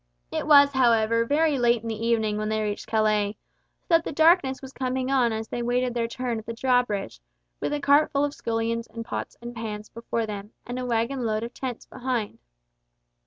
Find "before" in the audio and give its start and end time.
9.89-10.25